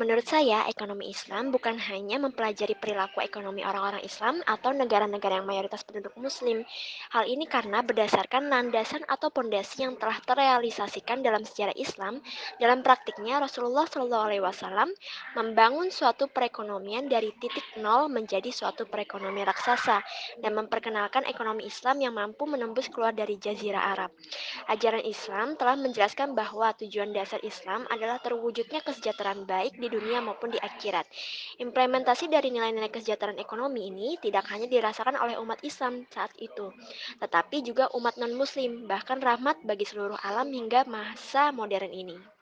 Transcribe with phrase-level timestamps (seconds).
[0.00, 5.84] Menurut saya, ekonomi Islam bukan hanya mempelajari perilaku ekonomi orang-orang Islam atau negara-negara yang mayoritas
[5.84, 6.64] penduduk Muslim.
[7.12, 12.24] Hal ini karena berdasarkan landasan atau pondasi yang telah terrealisasikan dalam sejarah Islam.
[12.56, 14.96] Dalam praktiknya, Rasulullah SAW
[15.36, 20.00] membangun suatu perekonomian dari titik nol menjadi suatu perekonomian raksasa
[20.40, 24.08] dan memperkenalkan ekonomi Islam yang mampu menembus keluar dari Jazirah Arab.
[24.72, 30.54] Ajaran Islam telah menjelaskan bahwa tujuan dasar Islam adalah terwujudnya kesejahteraan baik di dunia maupun
[30.54, 31.02] di akhirat.
[31.58, 36.70] Implementasi dari nilai-nilai kesejahteraan ekonomi ini tidak hanya dirasakan oleh umat Islam saat itu,
[37.18, 42.41] tetapi juga umat non-Muslim, bahkan rahmat bagi seluruh alam hingga masa modern ini.